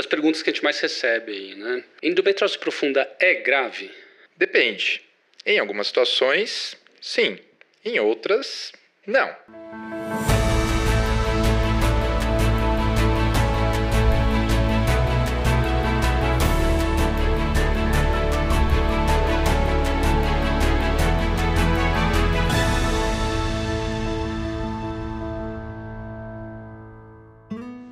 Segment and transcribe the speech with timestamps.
[0.00, 1.84] das perguntas que a gente mais recebe aí, né?
[2.02, 3.90] Endometriose profunda é grave?
[4.34, 5.02] Depende.
[5.44, 7.38] Em algumas situações, sim.
[7.84, 8.72] Em outras,
[9.06, 10.19] não.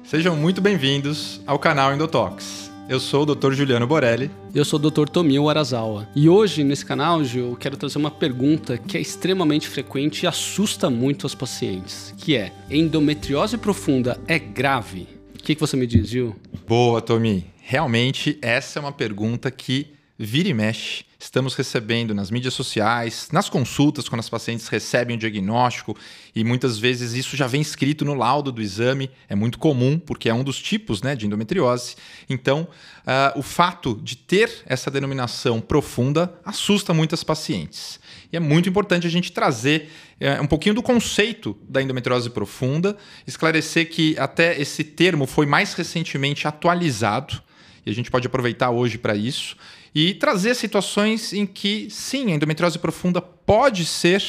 [0.09, 2.73] Sejam muito bem-vindos ao canal Endotox.
[2.89, 3.53] Eu sou o Dr.
[3.53, 4.31] Juliano Borelli.
[4.55, 5.07] Eu sou o Dr.
[5.07, 6.09] Tomio Arazawa.
[6.17, 10.27] E hoje, nesse canal, Gil, eu quero trazer uma pergunta que é extremamente frequente e
[10.27, 15.07] assusta muito as pacientes, que é, endometriose profunda é grave?
[15.39, 16.35] O que, que você me diz, Gil?
[16.67, 17.45] Boa, Tomi.
[17.61, 19.89] Realmente, essa é uma pergunta que
[20.19, 25.19] vira e mexe estamos recebendo nas mídias sociais, nas consultas, quando as pacientes recebem o
[25.19, 25.97] diagnóstico,
[26.35, 30.29] e muitas vezes isso já vem escrito no laudo do exame, é muito comum, porque
[30.29, 31.97] é um dos tipos né, de endometriose.
[32.31, 32.69] Então,
[33.01, 37.99] uh, o fato de ter essa denominação profunda assusta muitas pacientes.
[38.33, 42.97] E é muito importante a gente trazer uh, um pouquinho do conceito da endometriose profunda,
[43.27, 47.43] esclarecer que até esse termo foi mais recentemente atualizado,
[47.85, 49.57] e a gente pode aproveitar hoje para isso
[50.01, 54.23] e trazer situações em que, sim, a endometriose profunda pode ser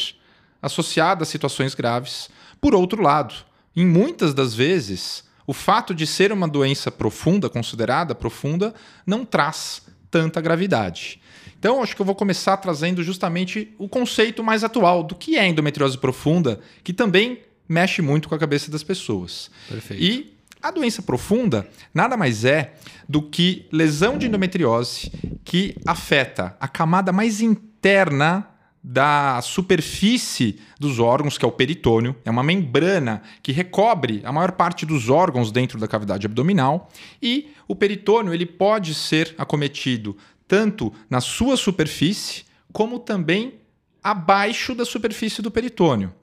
[0.59, 2.28] associada a situações graves.
[2.59, 3.36] Por outro lado,
[3.75, 8.73] em muitas das vezes, o fato de ser uma doença profunda, considerada profunda,
[9.06, 11.22] não traz tanta gravidade.
[11.59, 15.47] Então, acho que eu vou começar trazendo justamente o conceito mais atual do que é
[15.47, 19.52] endometriose profunda, que também mexe muito com a cabeça das pessoas.
[19.67, 20.03] Perfeito.
[20.03, 22.74] E a doença profunda nada mais é
[23.08, 25.12] do que lesão de endometriose
[25.44, 28.48] que afeta a camada mais interna
[28.84, 32.16] da superfície dos órgãos, que é o peritônio.
[32.24, 36.90] É uma membrana que recobre a maior parte dos órgãos dentro da cavidade abdominal.
[37.22, 40.16] E o peritônio ele pode ser acometido
[40.48, 43.56] tanto na sua superfície, como também
[44.04, 46.14] abaixo da superfície do peritônio.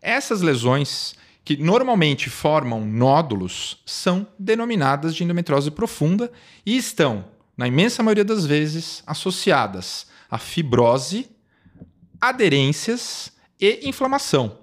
[0.00, 1.14] Essas lesões
[1.48, 6.30] que normalmente formam nódulos, são denominadas de endometriose profunda
[6.66, 7.24] e estão,
[7.56, 11.26] na imensa maioria das vezes, associadas a fibrose,
[12.20, 14.58] aderências e inflamação.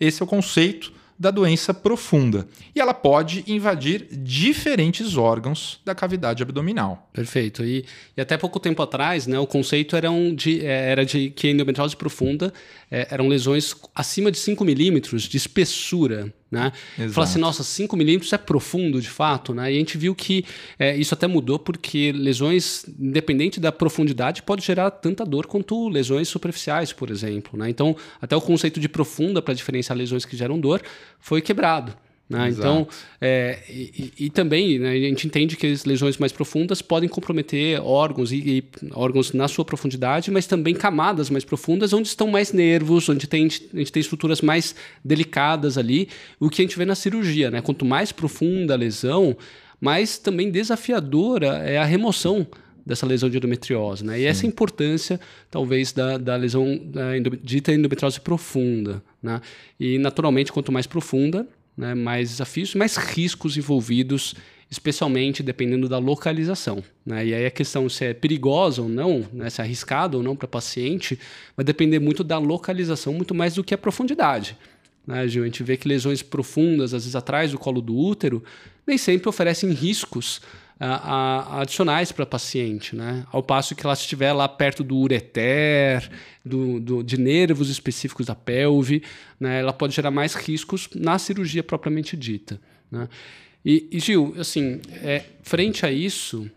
[0.00, 2.48] Esse é o conceito da doença profunda.
[2.74, 7.10] E ela pode invadir diferentes órgãos da cavidade abdominal.
[7.12, 7.62] Perfeito.
[7.62, 7.84] E,
[8.16, 11.48] e até pouco tempo atrás, né, o conceito era, um de, é, era de que
[11.48, 12.50] a endometriose profunda
[12.90, 16.32] é, eram lesões acima de 5 milímetros de espessura.
[16.50, 16.72] Né?
[17.12, 19.72] Fala assim, nossa, 5 milímetros é profundo de fato, né?
[19.72, 20.44] E a gente viu que
[20.78, 26.28] é, isso até mudou porque lesões, independente da profundidade, pode gerar tanta dor quanto lesões
[26.28, 27.56] superficiais, por exemplo.
[27.56, 27.70] Né?
[27.70, 30.82] Então, até o conceito de profunda para diferenciar lesões que geram dor
[31.20, 31.94] foi quebrado.
[32.30, 32.48] Né?
[32.50, 32.86] Então,
[33.20, 37.82] é, e, e, também né, a gente entende que as lesões mais profundas podem comprometer
[37.82, 42.52] órgãos e, e, órgãos na sua profundidade, mas também camadas mais profundas, onde estão mais
[42.52, 46.08] nervos, onde tem, a gente tem estruturas mais delicadas ali,
[46.38, 47.50] o que a gente vê na cirurgia.
[47.50, 47.60] Né?
[47.60, 49.36] Quanto mais profunda a lesão,
[49.80, 52.46] mais também desafiadora é a remoção
[52.86, 54.04] dessa lesão de endometriose.
[54.04, 54.20] Né?
[54.20, 55.18] E essa é a importância,
[55.50, 59.02] talvez, da, da lesão da dita endometriose profunda.
[59.20, 59.40] Né?
[59.80, 61.44] E, naturalmente, quanto mais profunda,
[61.80, 64.34] né, mais desafios, mais riscos envolvidos,
[64.70, 66.84] especialmente dependendo da localização.
[67.04, 67.26] Né?
[67.28, 70.36] E aí a questão se é perigosa ou não, né, se é arriscado ou não
[70.36, 71.18] para o paciente,
[71.56, 74.58] vai depender muito da localização, muito mais do que a profundidade.
[75.06, 75.42] Né, Gil?
[75.42, 78.44] A gente vê que lesões profundas, às vezes atrás do colo do útero,
[78.86, 80.42] nem sempre oferecem riscos
[80.86, 83.26] a, adicionais para a paciente, né?
[83.30, 86.10] Ao passo que ela estiver lá perto do ureter,
[86.44, 89.02] do, do, de nervos específicos da pelve,
[89.38, 89.60] né?
[89.60, 93.08] Ela pode gerar mais riscos na cirurgia propriamente dita, né?
[93.64, 96.50] E, e Gil, assim, é, frente a isso,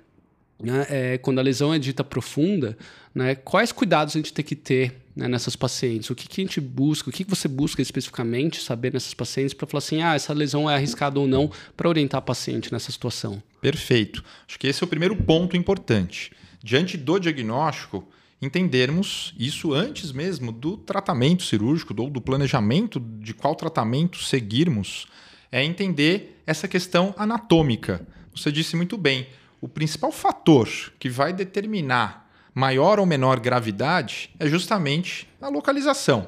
[0.58, 2.78] né, é, quando a lesão é dita profunda,
[3.14, 6.10] né, quais cuidados a gente tem que ter né, nessas pacientes?
[6.10, 7.10] O que, que a gente busca?
[7.10, 10.70] O que, que você busca especificamente saber nessas pacientes para falar assim, ah, essa lesão
[10.70, 13.42] é arriscada ou não, para orientar a paciente nessa situação?
[13.62, 14.24] Perfeito.
[14.48, 16.32] Acho que esse é o primeiro ponto importante.
[16.64, 18.08] Diante do diagnóstico,
[18.42, 25.08] entendermos isso antes mesmo do tratamento cirúrgico ou do planejamento de qual tratamento seguirmos,
[25.52, 28.06] é entender essa questão anatômica.
[28.36, 29.28] Você disse muito bem,
[29.62, 30.68] o principal fator
[31.00, 32.23] que vai determinar
[32.54, 36.28] maior ou menor gravidade é justamente a localização.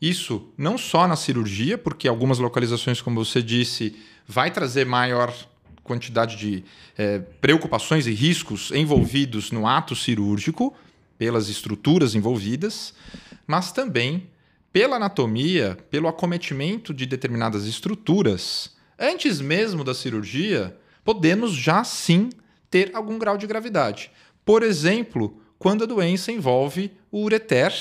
[0.00, 3.96] Isso não só na cirurgia, porque algumas localizações, como você disse,
[4.26, 5.34] vai trazer maior
[5.82, 6.64] quantidade de
[6.96, 10.74] é, preocupações e riscos envolvidos no ato cirúrgico,
[11.16, 12.94] pelas estruturas envolvidas,
[13.46, 14.28] mas também
[14.72, 18.76] pela anatomia, pelo acometimento de determinadas estruturas.
[18.96, 22.28] Antes mesmo da cirurgia, podemos já sim
[22.70, 24.10] ter algum grau de gravidade.
[24.44, 27.72] Por exemplo, quando a doença envolve o ureter,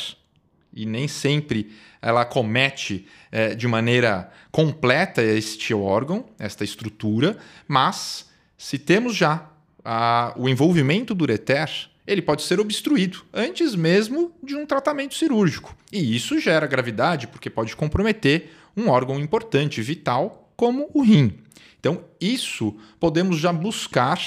[0.74, 1.72] e nem sempre
[2.02, 7.38] ela comete é, de maneira completa este órgão, esta estrutura,
[7.68, 8.28] mas
[8.58, 9.50] se temos já
[9.84, 11.70] a, o envolvimento do ureter,
[12.06, 15.76] ele pode ser obstruído antes mesmo de um tratamento cirúrgico.
[15.92, 21.40] E isso gera gravidade porque pode comprometer um órgão importante, vital, como o rim.
[21.80, 24.20] Então, isso podemos já buscar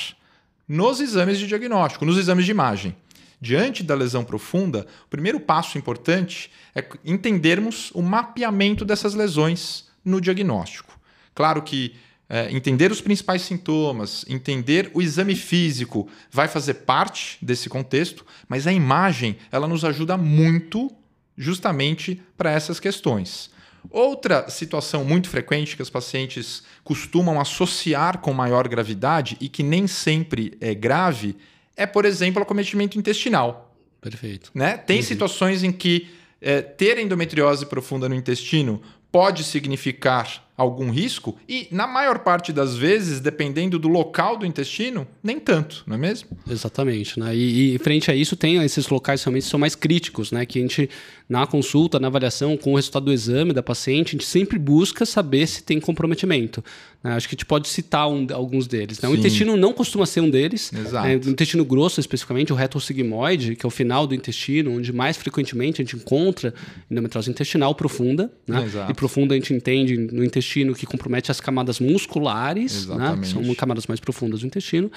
[0.68, 2.94] nos exames de diagnóstico, nos exames de imagem.
[3.40, 10.20] Diante da lesão profunda, o primeiro passo importante é entendermos o mapeamento dessas lesões no
[10.20, 10.98] diagnóstico.
[11.34, 11.94] Claro que
[12.28, 18.66] é, entender os principais sintomas, entender o exame físico vai fazer parte desse contexto, mas
[18.66, 20.92] a imagem ela nos ajuda muito
[21.36, 23.50] justamente para essas questões.
[23.90, 29.86] Outra situação muito frequente que os pacientes costumam associar com maior gravidade e que nem
[29.86, 31.36] sempre é grave
[31.80, 33.74] é, por exemplo, acometimento intestinal.
[34.02, 34.50] Perfeito.
[34.54, 34.76] Né?
[34.76, 41.66] Tem situações em que é, ter endometriose profunda no intestino pode significar algum risco e,
[41.70, 46.28] na maior parte das vezes, dependendo do local do intestino, nem tanto, não é mesmo?
[46.48, 47.18] Exatamente.
[47.18, 47.34] Né?
[47.34, 50.44] E, e frente a isso, tem esses locais realmente são mais críticos, né?
[50.44, 50.90] que a gente,
[51.26, 55.06] na consulta, na avaliação, com o resultado do exame da paciente, a gente sempre busca
[55.06, 56.62] saber se tem comprometimento.
[57.02, 57.14] Né?
[57.14, 59.00] Acho que a gente pode citar um, alguns deles.
[59.00, 59.08] Né?
[59.08, 60.72] O intestino não costuma ser um deles.
[60.72, 61.06] Exato.
[61.06, 61.16] Né?
[61.16, 65.16] O intestino grosso, especificamente, o reto sigmoide, que é o final do intestino, onde mais
[65.16, 66.52] frequentemente a gente encontra
[66.90, 68.30] endometriose intestinal profunda.
[68.46, 68.68] Né?
[68.88, 73.18] E profunda a gente entende no intestino que compromete as camadas musculares, né?
[73.20, 74.90] que são camadas mais profundas do intestino.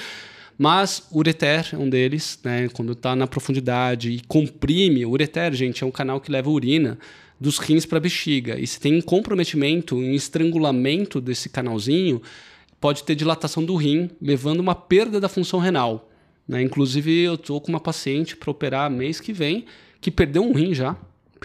[0.57, 2.69] Mas o ureter é um deles, né?
[2.73, 5.05] quando está na profundidade e comprime.
[5.05, 6.97] O ureter, gente, é um canal que leva urina
[7.43, 8.57] dos rins para a bexiga.
[8.57, 12.21] E se tem comprometimento, um estrangulamento desse canalzinho,
[12.79, 16.09] pode ter dilatação do rim, levando uma perda da função renal.
[16.47, 16.61] Né?
[16.61, 19.65] Inclusive, eu estou com uma paciente para operar mês que vem
[19.99, 20.95] que perdeu um rim já,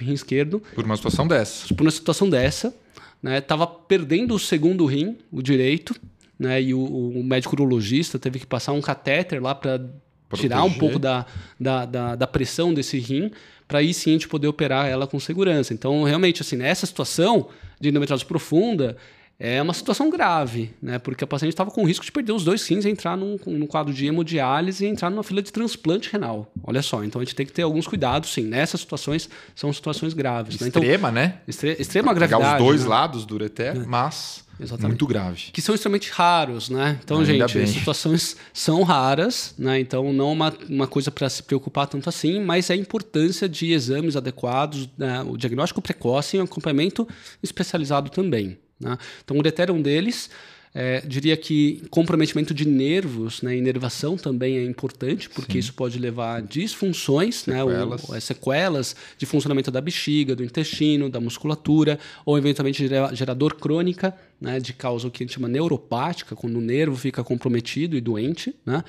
[0.01, 0.63] rim esquerdo.
[0.73, 1.75] Por uma situação dessa.
[1.75, 2.73] Por uma situação dessa.
[3.21, 3.41] Né?
[3.41, 5.97] Tava perdendo o segundo rim, o direito,
[6.39, 6.63] né?
[6.63, 9.85] e o, o médico urologista teve que passar um catéter lá para
[10.35, 11.25] tirar um pouco da,
[11.59, 13.31] da, da, da pressão desse rim
[13.69, 15.75] para aí sim a gente poder operar ela com segurança.
[15.75, 17.49] Então, realmente, assim, nessa situação
[17.79, 18.97] de endometriose profunda,
[19.41, 20.99] é uma situação grave, né?
[20.99, 23.95] Porque a paciente estava com risco de perder os dois rins, entrar num, num, quadro
[23.95, 26.51] de hemodiálise e entrar numa fila de transplante renal.
[26.65, 28.43] Olha só, então a gente tem que ter alguns cuidados, sim.
[28.43, 30.59] Nessas situações são situações graves.
[30.59, 30.69] Né?
[30.69, 31.27] Então, extrema, né?
[31.27, 31.41] né?
[31.47, 32.43] Extre extrema gravidade.
[32.43, 32.89] Pegar os dois né?
[32.89, 33.87] lados do ureter, é.
[33.87, 34.89] mas Exatamente.
[34.89, 35.43] Muito grave.
[35.53, 36.99] Que são extremamente raros, né?
[37.05, 39.79] Então, Ainda gente, as situações são raras, né?
[39.79, 43.49] Então, não é uma, uma coisa para se preocupar tanto assim, mas é a importância
[43.49, 45.23] de exames adequados, né?
[45.23, 47.07] o diagnóstico precoce e o acompanhamento
[47.41, 48.59] especializado também.
[48.81, 48.97] Né?
[49.25, 50.31] Então, o ureter é um deles.
[50.75, 55.59] É, diria que comprometimento de nervos, né, inervação também é importante, porque Sim.
[55.59, 58.09] isso pode levar a disfunções, sequelas.
[58.09, 64.61] Né, sequelas de funcionamento da bexiga, do intestino, da musculatura, ou eventualmente gerador crônica, né,
[64.61, 68.55] de causa o que a gente chama neuropática, quando o nervo fica comprometido e doente.
[68.65, 68.85] Né?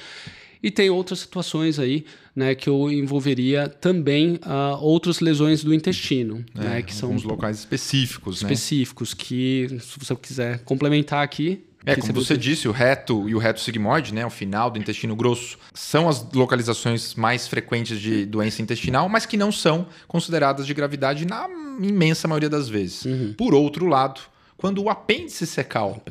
[0.61, 6.43] E tem outras situações aí, né, que eu envolveria também uh, outras lesões do intestino,
[6.55, 8.51] é, né, que são os locais específicos, né?
[8.51, 9.17] específicos, né?
[9.19, 13.61] que se você quiser complementar aqui, é, como você disse, o reto e o reto
[13.61, 19.07] sigmoide, né, o final do intestino grosso, são as localizações mais frequentes de doença intestinal,
[19.07, 21.47] mas que não são consideradas de gravidade na
[21.81, 23.05] imensa maioria das vezes.
[23.05, 23.33] Uhum.
[23.37, 24.19] Por outro lado,
[24.57, 26.03] quando o apêndice secal,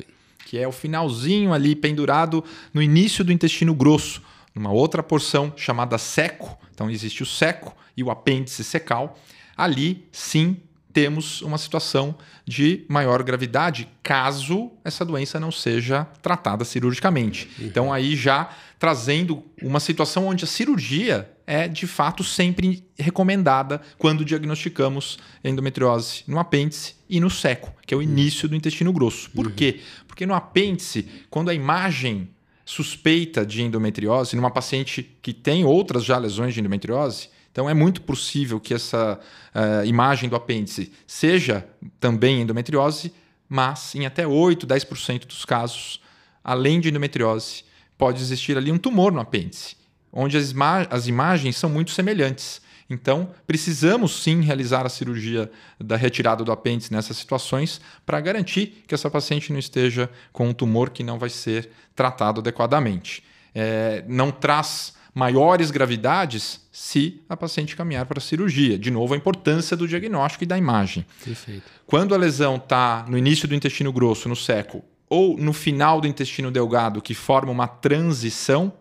[0.45, 4.23] que é o finalzinho ali pendurado no início do intestino grosso,
[4.59, 6.59] numa outra porção chamada seco.
[6.73, 9.17] Então existe o seco e o apêndice secal.
[9.55, 10.57] Ali sim
[10.91, 17.49] temos uma situação de maior gravidade, caso essa doença não seja tratada cirurgicamente.
[17.57, 17.65] Uhum.
[17.67, 24.25] Então, aí já trazendo uma situação onde a cirurgia é de fato sempre recomendada quando
[24.25, 29.29] diagnosticamos endometriose no apêndice e no seco, que é o início do intestino grosso.
[29.29, 29.53] Por uhum.
[29.53, 29.79] quê?
[30.07, 32.29] Porque no apêndice, quando a imagem
[32.69, 37.99] suspeita de endometriose numa paciente que tem outras já lesões de endometriose, então é muito
[38.03, 39.19] possível que essa
[39.55, 41.67] uh, imagem do apêndice seja
[41.99, 43.11] também endometriose,
[43.49, 45.99] mas em até 8, 10% dos casos,
[46.43, 47.63] além de endometriose,
[47.97, 49.75] pode existir ali um tumor no apêndice,
[50.13, 50.53] onde as,
[50.91, 52.61] as imagens são muito semelhantes.
[52.89, 58.95] Então, precisamos sim realizar a cirurgia da retirada do apêndice nessas situações para garantir que
[58.95, 63.23] essa paciente não esteja com um tumor que não vai ser tratado adequadamente.
[63.53, 68.77] É, não traz maiores gravidades se a paciente caminhar para a cirurgia.
[68.77, 71.05] De novo, a importância do diagnóstico e da imagem.
[71.23, 71.63] Perfeito.
[71.85, 76.07] Quando a lesão está no início do intestino grosso, no seco, ou no final do
[76.07, 78.71] intestino delgado, que forma uma transição,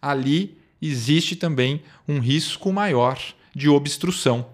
[0.00, 3.18] ali existe também um risco maior
[3.56, 4.44] de obstrução.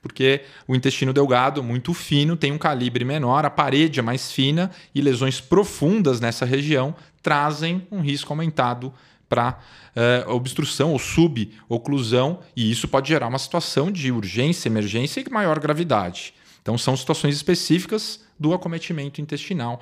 [0.00, 4.70] Porque o intestino delgado, muito fino, tem um calibre menor, a parede é mais fina
[4.94, 8.94] e lesões profundas nessa região trazem um risco aumentado
[9.28, 9.58] para
[10.26, 15.58] uh, obstrução ou suboclusão, e isso pode gerar uma situação de urgência, emergência e maior
[15.58, 16.34] gravidade.
[16.62, 19.80] Então, são situações específicas do acometimento intestinal.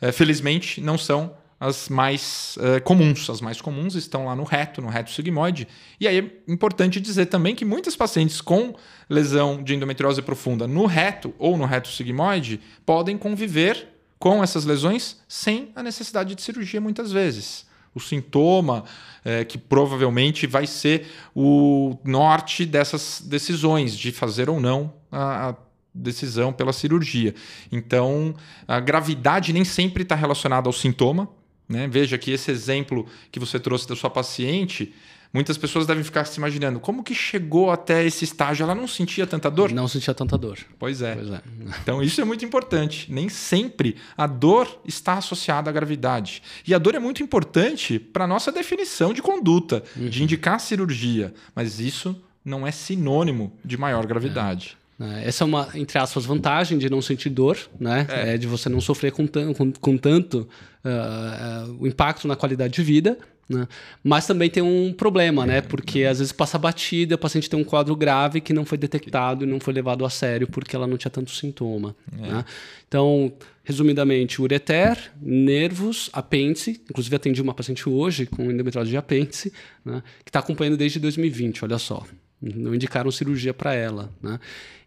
[0.00, 3.28] Uh, felizmente, não são as mais uh, comuns.
[3.30, 5.66] As mais comuns estão lá no reto, no reto sigmoide.
[6.00, 8.74] E aí é importante dizer também que muitas pacientes com
[9.08, 15.20] lesão de endometriose profunda no reto ou no reto sigmoide podem conviver com essas lesões
[15.28, 18.84] sem a necessidade de cirurgia muitas vezes o sintoma,
[19.24, 25.54] é, que provavelmente vai ser o norte dessas decisões, de fazer ou não a, a
[25.94, 27.34] decisão pela cirurgia.
[27.72, 28.34] Então,
[28.68, 31.26] a gravidade nem sempre está relacionada ao sintoma.
[31.68, 31.88] Né?
[31.88, 34.94] Veja que esse exemplo que você trouxe da sua paciente
[35.36, 38.64] Muitas pessoas devem ficar se imaginando como que chegou até esse estágio.
[38.64, 39.70] Ela não sentia tanta dor?
[39.70, 40.58] Não sentia tanta dor.
[40.78, 41.14] Pois é.
[41.14, 41.42] Pois é.
[41.82, 43.12] Então isso é muito importante.
[43.12, 46.42] Nem sempre a dor está associada à gravidade.
[46.66, 50.08] E a dor é muito importante para a nossa definição de conduta, uhum.
[50.08, 51.34] de indicar cirurgia.
[51.54, 54.76] Mas isso não é sinônimo de maior gravidade.
[54.82, 54.85] É.
[55.22, 58.06] Essa é uma, entre aspas, vantagem de não sentir dor, né?
[58.08, 58.34] É.
[58.34, 60.48] é de você não sofrer com, com, com tanto
[60.84, 63.18] uh, uh, o impacto na qualidade de vida.
[63.48, 63.68] Né?
[64.02, 65.60] Mas também tem um problema, né?
[65.60, 69.44] Porque às vezes passa batida, o paciente tem um quadro grave que não foi detectado
[69.44, 71.94] e não foi levado a sério porque ela não tinha tanto sintoma.
[72.18, 72.26] É.
[72.28, 72.44] Né?
[72.88, 76.80] Então, resumidamente, ureter, nervos, apêndice.
[76.90, 79.52] Inclusive, atendi uma paciente hoje com endometriose de apêndice,
[79.84, 80.02] né?
[80.24, 82.04] que está acompanhando desde 2020, olha só.
[82.40, 84.12] Não indicaram cirurgia para ela.
[84.22, 84.38] Né?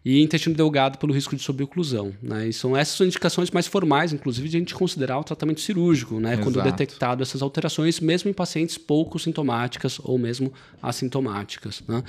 [0.04, 2.14] e intestino delgado pelo risco de sobreoclusão.
[2.22, 2.48] Né?
[2.48, 6.38] E são essas indicações mais formais, inclusive, de a gente considerar o tratamento cirúrgico, né?
[6.38, 10.52] quando detectado essas alterações, mesmo em pacientes pouco sintomáticas ou mesmo
[10.82, 11.82] assintomáticas.
[11.86, 12.02] Né?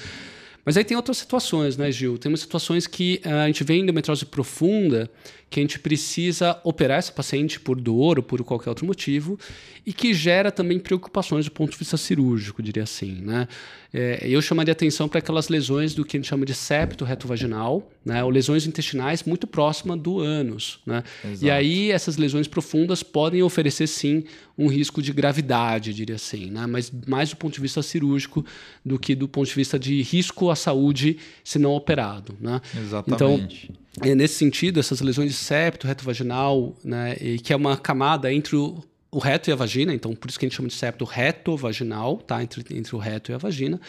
[0.64, 2.20] Mas aí tem outras situações, né, Gil?
[2.20, 5.10] Tem umas situações que uh, a gente vê endometriose profunda,
[5.50, 9.40] que a gente precisa operar essa paciente por dor ou por qualquer outro motivo,
[9.86, 13.48] e que gera também preocupações do ponto de vista cirúrgico, diria assim, né?
[13.94, 17.92] É, eu chamaria atenção para aquelas lesões do que a gente chama de septo retovaginal,
[18.06, 18.24] né?
[18.24, 20.80] ou lesões intestinais muito próximas do ânus.
[20.86, 21.04] Né?
[21.42, 24.24] E aí essas lesões profundas podem oferecer sim
[24.58, 26.66] um risco de gravidade, diria assim, né?
[26.68, 28.46] mas mais do ponto de vista cirúrgico
[28.86, 32.34] do que do ponto de vista de risco à saúde se não operado.
[32.40, 32.62] Né?
[32.78, 33.70] Exatamente.
[33.74, 38.56] Então, é nesse sentido, essas lesões de septo retovaginal, né, que é uma camada entre
[38.56, 41.04] o o reto e a vagina, então por isso que a gente chama de septo
[41.04, 42.42] reto-vaginal, tá?
[42.42, 43.80] Entre, entre o reto e a vagina.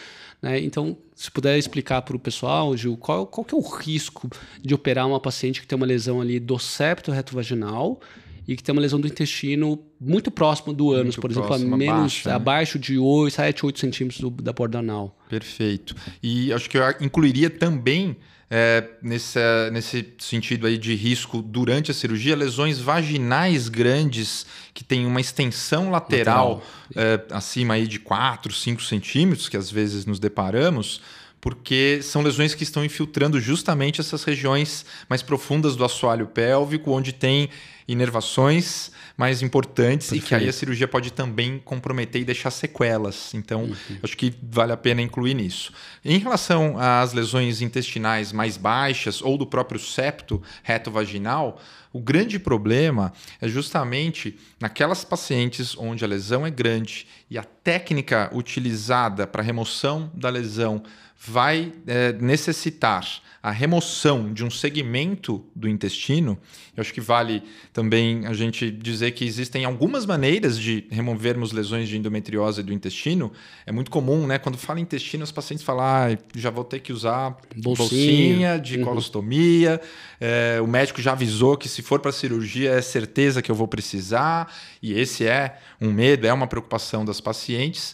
[0.41, 0.59] Né?
[0.59, 4.29] Então, se puder explicar para o pessoal, Gil, qual, qual que é o risco
[4.61, 8.01] de operar uma paciente que tem uma lesão ali do septo reto-vaginal
[8.45, 11.95] e que tem uma lesão do intestino muito próximo do ânus, por exemplo, próximo, menos
[11.95, 12.35] abaixo, né?
[12.35, 15.17] abaixo de 8, 7, 8 centímetros do, da borda anal.
[15.29, 15.95] Perfeito.
[16.21, 18.17] E acho que eu incluiria também
[18.55, 19.39] é, nesse,
[19.71, 24.45] nesse sentido aí de risco durante a cirurgia, lesões vaginais grandes
[24.75, 26.63] que têm uma extensão lateral, lateral.
[26.95, 31.01] É, acima aí de 4, 5 centímetros, que às vezes nos deparamos,
[31.43, 37.11] porque são lesões que estão infiltrando justamente essas regiões mais profundas do assoalho pélvico, onde
[37.11, 37.49] tem
[37.85, 40.25] inervações mais importantes Perfeito.
[40.25, 43.33] e que aí a cirurgia pode também comprometer e deixar sequelas.
[43.33, 43.97] Então, uhum.
[44.01, 45.73] acho que vale a pena incluir nisso.
[46.05, 53.11] Em relação às lesões intestinais mais baixas ou do próprio septo reto-vaginal, o grande problema
[53.41, 60.09] é justamente naquelas pacientes onde a lesão é grande e a técnica utilizada para remoção
[60.13, 60.81] da lesão
[61.25, 66.37] vai é, necessitar a remoção de um segmento do intestino,
[66.77, 71.89] eu acho que vale também a gente dizer que existem algumas maneiras de removermos lesões
[71.89, 73.33] de endometriose do intestino.
[73.65, 74.37] É muito comum, né?
[74.37, 78.77] Quando fala intestino, os pacientes falam, ah, já vou ter que usar bolsinha, bolsinha de
[78.77, 78.85] uhum.
[78.85, 79.81] colostomia.
[80.21, 83.67] É, o médico já avisou que se for para cirurgia é certeza que eu vou
[83.67, 84.53] precisar.
[84.81, 87.93] E esse é um medo, é uma preocupação das pacientes.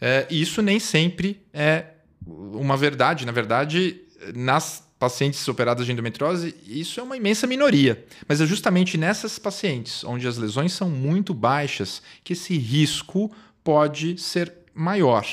[0.00, 1.84] É, e isso nem sempre é
[2.26, 3.26] uma verdade.
[3.26, 4.00] Na verdade,
[4.34, 8.04] nas pacientes operadas de endometriose, isso é uma imensa minoria.
[8.26, 13.30] Mas é justamente nessas pacientes onde as lesões são muito baixas que esse risco
[13.62, 15.24] pode ser maior.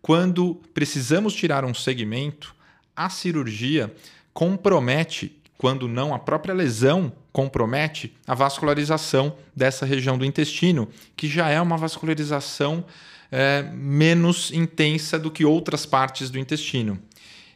[0.00, 2.54] Quando precisamos tirar um segmento,
[2.94, 3.92] a cirurgia
[4.32, 11.48] compromete, quando não a própria lesão compromete, a vascularização dessa região do intestino, que já
[11.48, 12.84] é uma vascularização
[13.30, 17.00] é, menos intensa do que outras partes do intestino.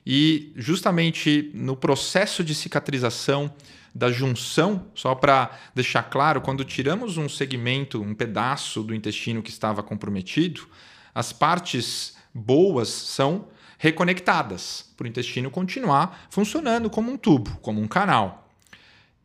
[0.07, 3.53] E justamente no processo de cicatrização
[3.95, 9.51] da junção, só para deixar claro, quando tiramos um segmento, um pedaço do intestino que
[9.51, 10.67] estava comprometido,
[11.15, 13.47] as partes boas são
[13.79, 18.49] reconectadas para o intestino continuar funcionando como um tubo, como um canal.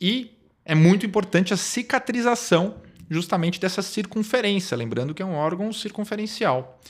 [0.00, 0.30] E
[0.64, 2.76] é muito importante a cicatrização
[3.10, 6.80] justamente dessa circunferência, lembrando que é um órgão circunferencial.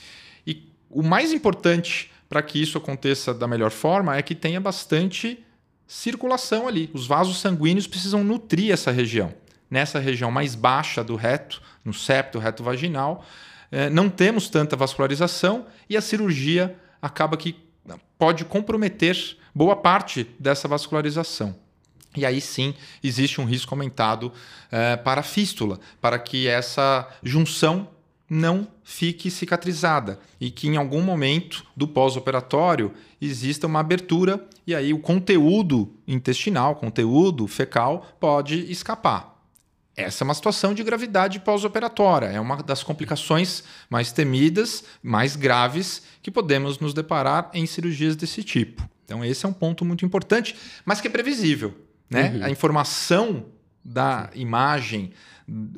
[0.45, 5.43] E o mais importante para que isso aconteça da melhor forma é que tenha bastante
[5.87, 6.89] circulação ali.
[6.93, 9.33] Os vasos sanguíneos precisam nutrir essa região.
[9.69, 13.25] Nessa região mais baixa do reto, no septo reto vaginal,
[13.71, 17.55] eh, não temos tanta vascularização e a cirurgia acaba que
[18.17, 19.17] pode comprometer
[19.53, 21.55] boa parte dessa vascularização.
[22.15, 24.31] E aí sim existe um risco aumentado
[24.71, 27.87] é, para a fístula, para que essa junção
[28.29, 34.93] não fique cicatrizada e que em algum momento do pós-operatório exista uma abertura e aí
[34.93, 39.31] o conteúdo intestinal, conteúdo fecal pode escapar.
[39.97, 46.03] Essa é uma situação de gravidade pós-operatória, é uma das complicações mais temidas, mais graves
[46.23, 48.89] que podemos nos deparar em cirurgias desse tipo.
[49.03, 51.75] Então, esse é um ponto muito importante, mas que é previsível.
[52.11, 52.29] Né?
[52.29, 52.43] Uhum.
[52.43, 53.45] A informação
[53.83, 55.11] da imagem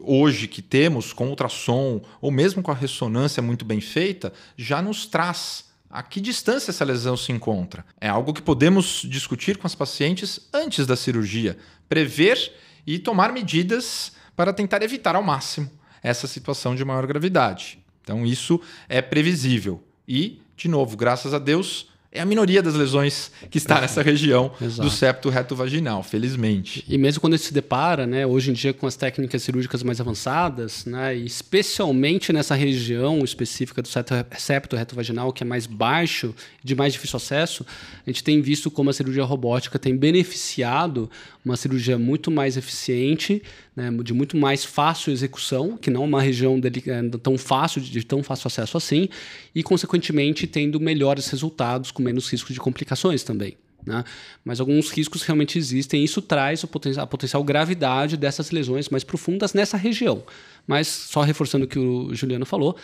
[0.02, 5.06] hoje que temos com ultrassom ou mesmo com a ressonância muito bem feita já nos
[5.06, 7.86] traz a que distância essa lesão se encontra.
[8.02, 11.56] É algo que podemos discutir com as pacientes antes da cirurgia,
[11.88, 12.52] prever
[12.86, 15.70] e tomar medidas para tentar evitar ao máximo
[16.02, 17.80] essa situação de maior gravidade.
[18.02, 18.60] Então, isso
[18.90, 19.82] é previsível.
[20.08, 24.52] E, de novo, graças a Deus, é a minoria das lesões que está nessa região
[24.62, 24.88] Exato.
[24.88, 26.86] do septo reto vaginal, felizmente.
[26.88, 29.82] E mesmo quando a gente se depara, né, hoje em dia com as técnicas cirúrgicas
[29.82, 35.66] mais avançadas, né, especialmente nessa região específica do septo, septo reto vaginal, que é mais
[35.66, 37.66] baixo, de mais difícil acesso,
[38.06, 41.10] a gente tem visto como a cirurgia robótica tem beneficiado
[41.44, 43.42] uma cirurgia muito mais eficiente,
[43.76, 48.04] né, de muito mais fácil execução, que não é uma região é, tão fácil, de
[48.04, 49.10] tão fácil acesso assim,
[49.54, 53.58] e, consequentemente, tendo melhores resultados, com menos risco de complicações também.
[53.86, 54.04] Né?
[54.44, 56.64] Mas alguns riscos realmente existem e isso traz
[56.98, 60.24] a potencial gravidade dessas lesões mais profundas nessa região.
[60.66, 62.78] Mas, só reforçando o que o Juliano falou,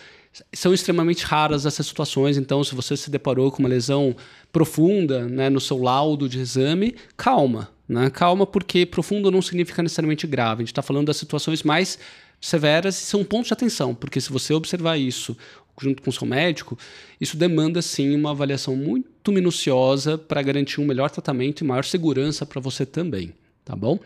[0.52, 2.36] são extremamente raras essas situações.
[2.36, 4.14] Então, se você se deparou com uma lesão
[4.52, 7.70] profunda né, no seu laudo de exame, calma.
[7.88, 8.10] Né?
[8.10, 10.62] Calma, porque profundo não significa necessariamente grave.
[10.62, 11.98] A gente está falando das situações mais
[12.40, 15.36] severas e são pontos de atenção, porque se você observar isso
[15.80, 16.78] junto com o seu médico,
[17.20, 22.44] isso demanda sim uma avaliação muito minuciosa para garantir um melhor tratamento e maior segurança
[22.44, 23.32] para você também,
[23.64, 23.98] tá bom?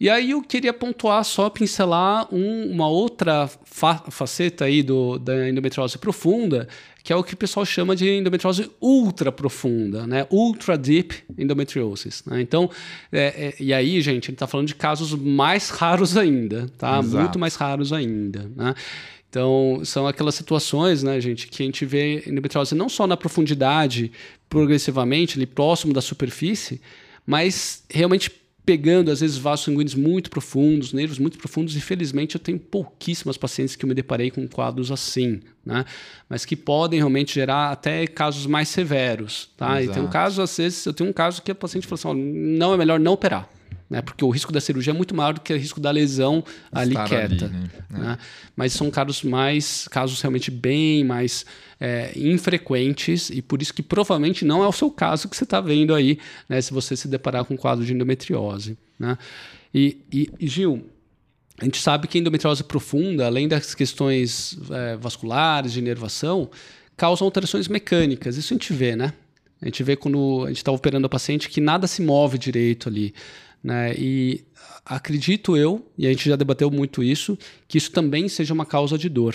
[0.00, 5.48] E aí eu queria pontuar só pincelar um, uma outra fa faceta aí do, da
[5.48, 6.68] endometriose profunda,
[7.02, 10.24] que é o que o pessoal chama de endometriose ultra profunda, né?
[10.30, 12.22] Ultra deep endometriosis.
[12.26, 12.40] Né?
[12.40, 12.70] Então,
[13.10, 17.00] é, é, e aí, gente, gente está falando de casos mais raros ainda, tá?
[17.00, 17.18] Exato.
[17.18, 18.74] Muito mais raros ainda, né?
[19.30, 24.10] Então, são aquelas situações, né, gente, que a gente vê endometriose não só na profundidade,
[24.48, 26.80] progressivamente, ali próximo da superfície,
[27.26, 28.30] mas realmente
[28.64, 33.36] pegando, às vezes, vasos sanguíneos muito profundos, nervos muito profundos, e felizmente eu tenho pouquíssimas
[33.38, 35.86] pacientes que eu me deparei com quadros assim, né?
[36.28, 39.80] Mas que podem realmente gerar até casos mais severos, tá?
[39.80, 39.90] Exato.
[39.90, 42.08] E tem um caso, às vezes, eu tenho um caso que a paciente falou assim,
[42.08, 43.48] oh, não é melhor não operar
[43.88, 44.02] né?
[44.02, 46.90] porque o risco da cirurgia é muito maior do que o risco da lesão ali
[46.90, 47.44] Estar quieta.
[47.46, 47.68] Ali, né?
[47.90, 48.18] Né?
[48.54, 51.46] Mas são casos mais casos realmente bem mais
[51.80, 55.60] é, infrequentes e por isso que provavelmente não é o seu caso que você está
[55.60, 56.60] vendo aí, né?
[56.60, 58.76] se você se deparar com um quadro de endometriose.
[58.98, 59.16] Né?
[59.72, 60.84] E, e, e Gil,
[61.60, 66.50] a gente sabe que a endometriose profunda, além das questões é, vasculares, de inervação,
[66.96, 68.36] causa alterações mecânicas.
[68.36, 69.12] Isso a gente vê, né?
[69.60, 72.88] A gente vê quando a gente está operando a paciente que nada se move direito
[72.88, 73.12] ali.
[73.62, 73.94] Né?
[73.96, 74.44] E
[74.84, 78.96] acredito eu, e a gente já debateu muito isso, que isso também seja uma causa
[78.96, 79.34] de dor.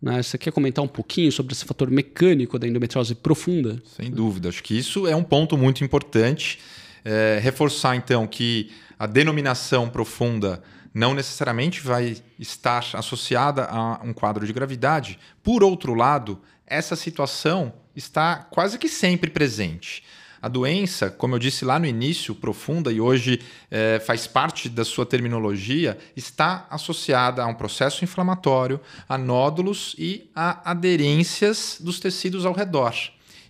[0.00, 0.22] Né?
[0.22, 3.82] Você quer comentar um pouquinho sobre esse fator mecânico da endometriose profunda?
[3.84, 6.58] Sem dúvida, acho que isso é um ponto muito importante.
[7.04, 14.46] É, reforçar então que a denominação profunda não necessariamente vai estar associada a um quadro
[14.46, 15.18] de gravidade.
[15.42, 20.04] Por outro lado, essa situação está quase que sempre presente.
[20.44, 24.84] A doença, como eu disse lá no início, profunda e hoje é, faz parte da
[24.84, 28.78] sua terminologia, está associada a um processo inflamatório,
[29.08, 32.94] a nódulos e a aderências dos tecidos ao redor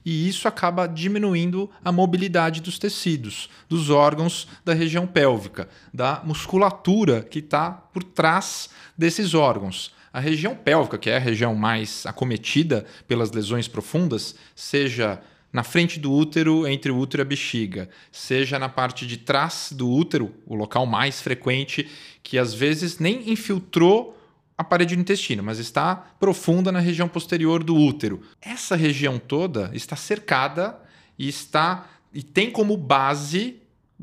[0.04, 7.22] e isso acaba diminuindo a mobilidade dos tecidos, dos órgãos da região pélvica, da musculatura
[7.22, 9.92] que está por trás desses órgãos.
[10.12, 15.20] A região pélvica, que é a região mais acometida pelas lesões profundas, seja
[15.54, 19.68] na frente do útero, entre o útero e a bexiga, seja na parte de trás
[19.70, 21.88] do útero, o local mais frequente,
[22.24, 24.20] que às vezes nem infiltrou
[24.58, 28.20] a parede do intestino, mas está profunda na região posterior do útero.
[28.42, 30.76] Essa região toda está cercada
[31.16, 33.62] e está e tem como base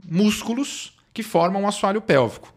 [0.10, 2.54] músculos que formam o assoalho pélvico.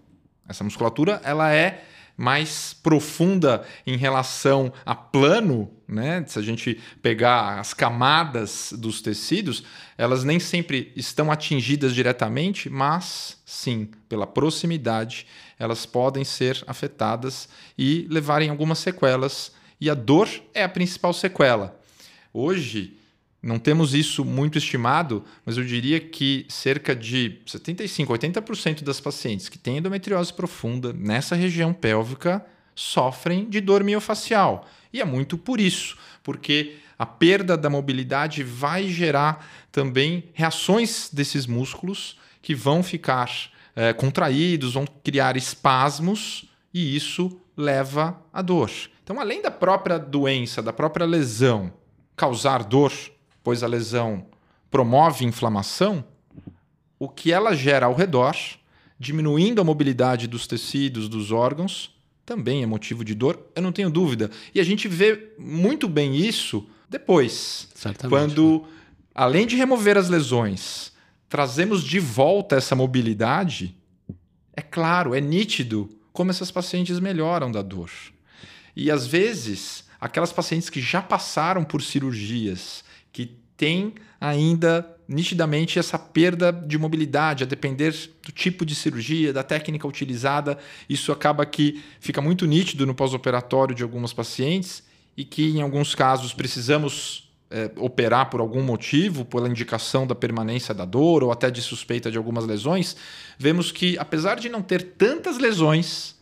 [0.49, 1.85] Essa musculatura ela é
[2.17, 6.25] mais profunda em relação a plano, né?
[6.27, 9.65] Se a gente pegar as camadas dos tecidos,
[9.99, 15.27] elas nem sempre estão atingidas diretamente, mas sim, pela proximidade,
[15.59, 19.53] elas podem ser afetadas e levarem algumas sequelas.
[19.81, 21.79] E a dor é a principal sequela.
[22.33, 22.97] Hoje,
[23.45, 29.51] não temos isso muito estimado, mas eu diria que cerca de 75, 80% das pacientes
[29.51, 34.67] que têm endometriose profunda nessa região pélvica sofrem de dor miofacial.
[34.91, 41.47] E é muito por isso, porque a perda da mobilidade vai gerar também reações desses
[41.47, 43.31] músculos que vão ficar
[43.77, 48.71] é, contraídos, vão criar espasmos e isso leva à dor.
[49.03, 51.71] Então, além da própria doença, da própria lesão
[52.17, 52.93] causar dor,
[53.45, 54.27] pois a lesão
[54.71, 56.05] promove inflamação,
[56.99, 58.35] o que ela gera ao redor,
[58.99, 63.91] diminuindo a mobilidade dos tecidos, dos órgãos, também é motivo de dor, eu não tenho
[63.91, 64.31] dúvida.
[64.55, 67.69] E a gente vê muito bem isso depois.
[67.75, 68.11] Certamente.
[68.11, 68.69] Quando, né?
[69.15, 70.93] além de remover as lesões,
[71.29, 73.77] trazemos de volta essa mobilidade,
[74.57, 77.91] é claro, é nítido como essas pacientes melhoram da dor.
[78.75, 82.84] E às vezes, aquelas pacientes que já passaram por cirurgias,
[83.57, 89.87] tem ainda nitidamente essa perda de mobilidade, a depender do tipo de cirurgia, da técnica
[89.87, 90.59] utilizada.
[90.89, 94.83] Isso acaba que fica muito nítido no pós-operatório de algumas pacientes
[95.17, 100.75] e que, em alguns casos, precisamos é, operar por algum motivo, pela indicação da permanência
[100.75, 102.97] da dor ou até de suspeita de algumas lesões.
[103.39, 106.17] Vemos que, apesar de não ter tantas lesões,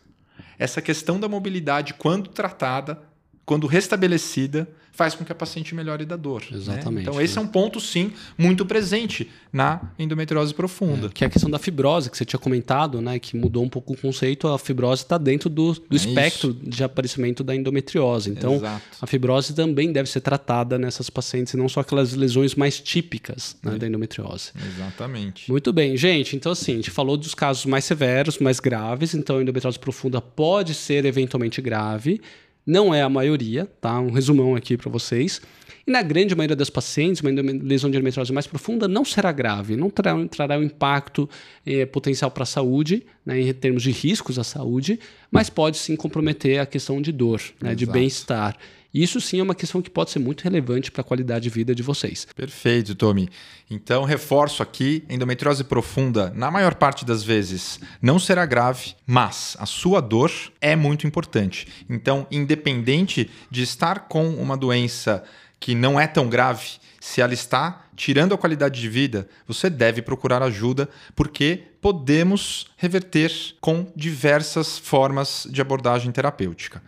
[0.59, 3.01] essa questão da mobilidade, quando tratada,
[3.45, 6.43] quando restabelecida, faz com que a paciente melhore da dor.
[6.49, 6.57] Né?
[6.57, 7.05] Exatamente.
[7.05, 7.11] Né?
[7.11, 11.07] Então, esse é um ponto, sim, muito presente na endometriose profunda.
[11.07, 13.17] É, que é a questão da fibrose, que você tinha comentado, né?
[13.17, 14.47] Que mudou um pouco o conceito.
[14.47, 16.69] A fibrose está dentro do, do é espectro isso.
[16.69, 18.29] de aparecimento da endometriose.
[18.29, 18.83] Então, Exato.
[19.01, 23.57] a fibrose também deve ser tratada nessas pacientes, e não só aquelas lesões mais típicas
[23.63, 23.77] né, é.
[23.79, 24.51] da endometriose.
[24.75, 25.49] Exatamente.
[25.49, 26.35] Muito bem, gente.
[26.35, 29.15] Então, assim, a gente falou dos casos mais severos, mais graves.
[29.15, 32.21] Então, a endometriose profunda pode ser eventualmente grave.
[32.65, 33.99] Não é a maioria, tá?
[33.99, 35.41] Um resumão aqui para vocês.
[35.85, 39.75] E na grande maioria das pacientes, uma lesão de endometriose mais profunda não será grave,
[39.75, 41.29] não trará, trará um impacto
[41.65, 44.97] eh, potencial para a saúde, né, em termos de riscos à saúde,
[45.29, 48.57] mas pode sim comprometer a questão de dor, né, de bem-estar.
[48.93, 51.73] Isso sim é uma questão que pode ser muito relevante para a qualidade de vida
[51.73, 52.27] de vocês.
[52.35, 53.27] Perfeito, Tommy.
[53.69, 59.65] Então, reforço aqui: endometriose profunda, na maior parte das vezes, não será grave, mas a
[59.65, 61.67] sua dor é muito importante.
[61.89, 65.23] Então, independente de estar com uma doença
[65.59, 70.01] que não é tão grave, se ela está tirando a qualidade de vida, você deve
[70.01, 76.81] procurar ajuda, porque podemos reverter com diversas formas de abordagem terapêutica.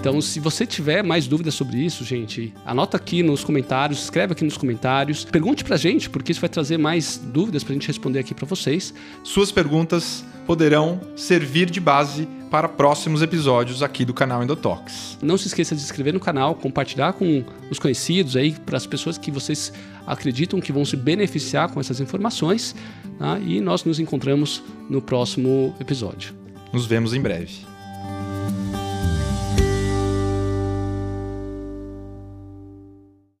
[0.00, 4.42] Então, se você tiver mais dúvidas sobre isso, gente, anota aqui nos comentários, escreve aqui
[4.42, 8.32] nos comentários, pergunte pra gente, porque isso vai trazer mais dúvidas pra gente responder aqui
[8.32, 8.94] para vocês.
[9.22, 15.18] Suas perguntas poderão servir de base para próximos episódios aqui do canal Endotox.
[15.20, 18.86] Não se esqueça de se inscrever no canal, compartilhar com os conhecidos aí, para as
[18.86, 19.70] pessoas que vocês
[20.06, 22.74] acreditam que vão se beneficiar com essas informações.
[23.18, 23.38] Tá?
[23.38, 26.34] E nós nos encontramos no próximo episódio.
[26.72, 27.69] Nos vemos em breve.